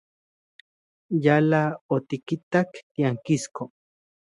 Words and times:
Yala 1.25 1.61
otikitak 1.97 2.69
tiankisko. 2.93 3.71